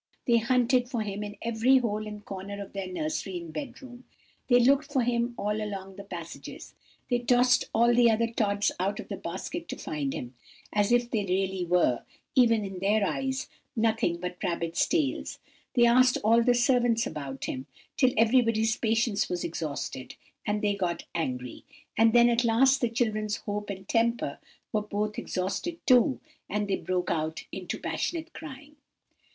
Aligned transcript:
They 0.25 0.37
hunted 0.37 0.89
for 0.89 1.01
him 1.03 1.21
in 1.23 1.37
every 1.43 1.77
hole 1.77 2.07
and 2.07 2.25
corner 2.25 2.59
of 2.59 2.73
their 2.73 2.87
nursery 2.91 3.37
and 3.37 3.53
bed 3.53 3.79
room; 3.83 4.05
they 4.47 4.59
looked 4.59 4.91
for 4.91 5.03
him 5.03 5.35
all 5.37 5.61
along 5.61 5.95
the 5.95 6.03
passages; 6.03 6.73
they 7.11 7.19
tossed 7.19 7.69
all 7.71 7.93
the 7.93 8.09
other 8.09 8.25
Tods 8.25 8.71
out 8.79 8.99
of 8.99 9.09
the 9.09 9.15
basket 9.15 9.67
to 9.67 9.75
find 9.77 10.11
him, 10.13 10.33
as 10.73 10.91
if 10.91 11.11
they 11.11 11.23
really 11.25 11.65
were—even 11.65 12.65
in 12.65 12.79
their 12.79 13.05
eyes—nothing 13.05 14.17
but 14.17 14.43
rabbits' 14.43 14.87
tails; 14.87 15.37
they 15.75 15.85
asked 15.85 16.17
all 16.23 16.41
the 16.41 16.55
servants 16.55 17.05
about 17.05 17.45
him, 17.45 17.67
till 17.95 18.09
everybody's 18.17 18.75
patience 18.75 19.29
was 19.29 19.43
exhausted, 19.43 20.15
and 20.47 20.63
they 20.63 20.73
got 20.73 21.05
angry; 21.13 21.63
and 21.95 22.11
then 22.13 22.27
at 22.27 22.43
last 22.43 22.81
the 22.81 22.89
children's 22.89 23.35
hope 23.35 23.69
and 23.69 23.87
temper 23.87 24.39
were 24.73 24.81
both 24.81 25.19
exhausted 25.19 25.77
too, 25.85 26.19
and 26.49 26.67
they 26.67 26.75
broke 26.77 27.11
out 27.11 27.45
into 27.51 27.77
passionate 27.77 28.33
crying. 28.33 28.75